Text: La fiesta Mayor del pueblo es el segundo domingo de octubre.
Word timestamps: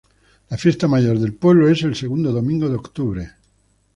La 0.49 0.57
fiesta 0.57 0.87
Mayor 0.87 1.19
del 1.19 1.35
pueblo 1.35 1.69
es 1.69 1.83
el 1.83 1.95
segundo 1.95 2.31
domingo 2.31 2.67
de 2.67 2.75
octubre. 2.75 3.31